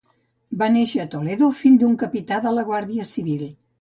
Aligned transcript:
Va 0.61 0.69
néixer 0.77 1.01
a 1.03 1.05
Toledo, 1.15 1.49
fill 1.61 1.75
d'un 1.83 1.93
capità 2.05 2.41
de 2.47 2.55
la 2.59 2.65
Guàrdia 2.71 3.07
Civil. 3.11 3.45